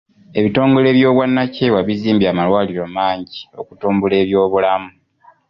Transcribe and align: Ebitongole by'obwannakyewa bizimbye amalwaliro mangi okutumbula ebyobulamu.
Ebitongole 0.39 0.89
by'obwannakyewa 0.97 1.79
bizimbye 1.87 2.27
amalwaliro 2.33 2.85
mangi 2.97 3.39
okutumbula 3.61 4.15
ebyobulamu. 4.23 4.89